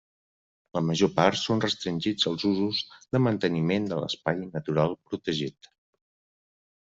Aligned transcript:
La 0.75 0.81
major 0.85 1.09
part 1.17 1.37
són 1.41 1.59
restringits 1.65 2.29
als 2.31 2.45
usos 2.51 2.79
de 3.17 3.21
manteniment 3.25 3.85
de 3.91 3.99
l'espai 3.99 4.41
natural 4.57 4.97
protegit. 5.11 5.71